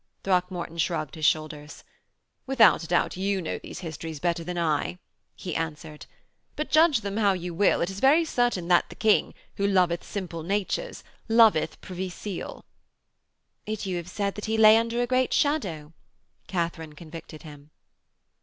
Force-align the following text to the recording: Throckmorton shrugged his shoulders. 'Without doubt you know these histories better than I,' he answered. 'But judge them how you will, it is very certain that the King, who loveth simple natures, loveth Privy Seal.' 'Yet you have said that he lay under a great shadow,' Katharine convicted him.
Throckmorton 0.23 0.79
shrugged 0.79 1.13
his 1.13 1.27
shoulders. 1.27 1.83
'Without 2.47 2.87
doubt 2.87 3.17
you 3.17 3.39
know 3.39 3.59
these 3.59 3.81
histories 3.81 4.19
better 4.19 4.43
than 4.43 4.57
I,' 4.57 4.97
he 5.35 5.55
answered. 5.55 6.07
'But 6.55 6.71
judge 6.71 7.01
them 7.01 7.17
how 7.17 7.33
you 7.33 7.53
will, 7.53 7.81
it 7.81 7.91
is 7.91 7.99
very 7.99 8.25
certain 8.25 8.67
that 8.69 8.89
the 8.89 8.95
King, 8.95 9.35
who 9.57 9.67
loveth 9.67 10.03
simple 10.03 10.41
natures, 10.41 11.03
loveth 11.29 11.79
Privy 11.81 12.09
Seal.' 12.09 12.65
'Yet 13.67 13.85
you 13.85 13.97
have 13.97 14.09
said 14.09 14.33
that 14.33 14.45
he 14.45 14.57
lay 14.57 14.75
under 14.77 15.03
a 15.03 15.05
great 15.05 15.33
shadow,' 15.33 15.93
Katharine 16.47 16.93
convicted 16.93 17.43
him. 17.43 17.69